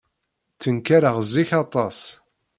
Ttenkareɣ 0.53 1.17
zik 1.31 1.49
aṭas. 1.61 1.99